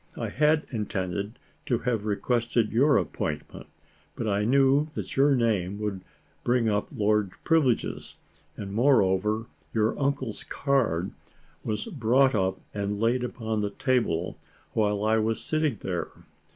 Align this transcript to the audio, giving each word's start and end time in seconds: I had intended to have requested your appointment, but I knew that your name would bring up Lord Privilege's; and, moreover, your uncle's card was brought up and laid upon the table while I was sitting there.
I 0.17 0.29
had 0.29 0.65
intended 0.73 1.37
to 1.67 1.77
have 1.77 2.05
requested 2.07 2.71
your 2.71 2.97
appointment, 2.97 3.67
but 4.15 4.27
I 4.27 4.45
knew 4.45 4.87
that 4.95 5.15
your 5.15 5.35
name 5.35 5.77
would 5.77 6.01
bring 6.43 6.67
up 6.67 6.89
Lord 6.91 7.33
Privilege's; 7.43 8.15
and, 8.57 8.73
moreover, 8.73 9.45
your 9.73 9.93
uncle's 10.01 10.43
card 10.43 11.11
was 11.63 11.85
brought 11.85 12.33
up 12.33 12.59
and 12.73 12.99
laid 12.99 13.23
upon 13.23 13.61
the 13.61 13.69
table 13.69 14.39
while 14.73 15.03
I 15.03 15.19
was 15.19 15.39
sitting 15.39 15.77
there. 15.81 16.09